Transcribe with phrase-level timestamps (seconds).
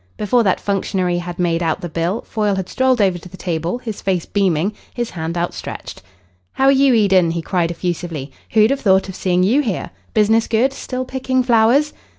[0.17, 3.77] Before that functionary had made out the bill Foyle had strolled over to the table,
[3.77, 6.01] his face beaming, his hand outstretched.
[6.53, 8.31] "How are you, Eden?" he cried effusively.
[8.53, 9.91] "Who'd have thought of seeing you here!
[10.15, 10.73] Business good?
[10.73, 11.93] Still picking flowers?"